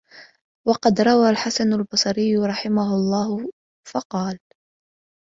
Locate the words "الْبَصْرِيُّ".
1.73-2.37